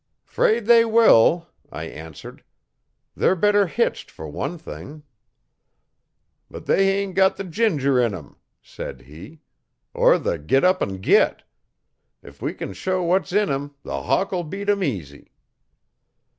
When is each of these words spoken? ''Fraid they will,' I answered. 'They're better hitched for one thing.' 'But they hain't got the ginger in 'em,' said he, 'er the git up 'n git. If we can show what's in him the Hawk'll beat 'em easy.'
''Fraid 0.27 0.65
they 0.65 0.83
will,' 0.83 1.45
I 1.71 1.83
answered. 1.83 2.43
'They're 3.15 3.35
better 3.35 3.67
hitched 3.67 4.09
for 4.09 4.27
one 4.27 4.57
thing.' 4.57 5.03
'But 6.49 6.65
they 6.65 6.87
hain't 6.87 7.13
got 7.13 7.37
the 7.37 7.43
ginger 7.43 8.01
in 8.01 8.15
'em,' 8.15 8.37
said 8.63 9.01
he, 9.01 9.41
'er 9.95 10.17
the 10.17 10.39
git 10.39 10.63
up 10.63 10.81
'n 10.81 11.01
git. 11.01 11.43
If 12.23 12.41
we 12.41 12.55
can 12.55 12.73
show 12.73 13.03
what's 13.03 13.31
in 13.31 13.49
him 13.49 13.75
the 13.83 14.01
Hawk'll 14.01 14.41
beat 14.43 14.69
'em 14.71 14.83
easy.' 14.83 15.31